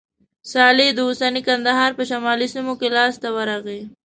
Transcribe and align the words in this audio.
صالح 0.51 0.89
د 0.95 0.99
اوسني 1.07 1.41
کندهار 1.47 1.91
په 1.97 2.03
شمالي 2.09 2.47
سیمو 2.53 2.73
کې 2.79 2.87
لاسته 2.97 3.27
ورغی. 3.35 3.81